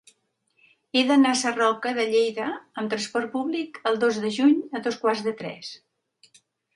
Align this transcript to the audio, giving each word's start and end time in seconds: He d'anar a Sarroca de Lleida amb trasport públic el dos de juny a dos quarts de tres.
He 0.95 1.01
d'anar 1.09 1.33
a 1.35 1.37
Sarroca 1.41 1.91
de 1.97 2.05
Lleida 2.13 2.47
amb 2.83 2.91
trasport 2.93 3.29
públic 3.35 3.77
el 3.91 3.99
dos 4.05 4.17
de 4.23 4.31
juny 4.39 4.57
a 4.81 4.81
dos 4.89 4.97
quarts 5.05 5.23
de 5.29 5.35
tres. 5.43 5.71